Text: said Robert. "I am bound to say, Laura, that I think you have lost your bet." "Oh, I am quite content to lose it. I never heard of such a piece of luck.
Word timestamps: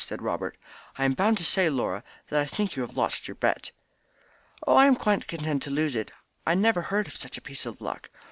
said 0.03 0.19
Robert. 0.19 0.57
"I 0.97 1.05
am 1.05 1.13
bound 1.13 1.37
to 1.37 1.43
say, 1.43 1.69
Laura, 1.69 2.03
that 2.29 2.41
I 2.41 2.45
think 2.45 2.75
you 2.75 2.81
have 2.81 2.97
lost 2.97 3.27
your 3.27 3.35
bet." 3.35 3.69
"Oh, 4.65 4.75
I 4.75 4.87
am 4.87 4.95
quite 4.95 5.27
content 5.27 5.61
to 5.61 5.69
lose 5.69 5.95
it. 5.95 6.11
I 6.43 6.55
never 6.55 6.81
heard 6.81 7.05
of 7.07 7.15
such 7.15 7.37
a 7.37 7.41
piece 7.45 7.67
of 7.67 7.79
luck. 7.79 8.09